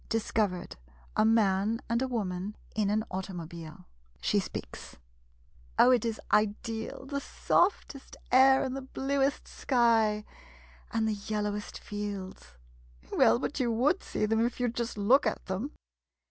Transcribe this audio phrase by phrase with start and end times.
[0.09, 0.77] Discovered—
[1.15, 3.85] A man and a woman in an au tomobile.
[4.19, 4.97] She speaks
[5.77, 10.25] Oh, it is ideal— the softest air, and the bluest sky—
[10.91, 12.55] and the yellowest fields!
[13.11, 15.69] Well, but you would see them, if you 'd just look at them